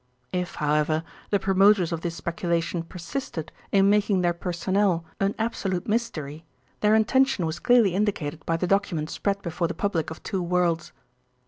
If, 0.31 0.55
however, 0.55 1.03
the 1.29 1.37
promoters 1.39 1.91
of 1.91 2.01
this 2.01 2.15
speculation 2.15 2.81
persisted 2.81 3.51
in 3.71 3.87
making 3.91 4.21
their 4.21 4.33
personnel 4.33 5.05
an 5.19 5.35
absolute 5.37 5.87
mystery, 5.87 6.43
their 6.79 6.95
intention 6.95 7.45
was 7.45 7.59
clearly 7.59 7.93
indicated 7.93 8.43
by 8.43 8.57
the 8.57 8.65
document 8.65 9.11
spread 9.11 9.43
before 9.43 9.67
the 9.67 9.75
public 9.75 10.09
of 10.09 10.23
two 10.23 10.41
worlds. 10.41 10.91